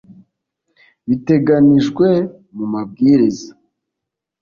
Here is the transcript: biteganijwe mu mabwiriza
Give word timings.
biteganijwe 1.07 2.07
mu 2.55 2.65
mabwiriza 2.73 3.51